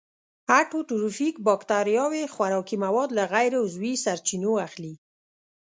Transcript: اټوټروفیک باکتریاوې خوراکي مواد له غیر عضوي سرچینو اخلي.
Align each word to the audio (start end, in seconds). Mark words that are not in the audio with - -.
اټوټروفیک 0.59 1.35
باکتریاوې 1.47 2.23
خوراکي 2.33 2.75
مواد 2.85 3.09
له 3.17 3.23
غیر 3.33 3.53
عضوي 3.63 3.93
سرچینو 4.03 4.53
اخلي. 4.67 4.93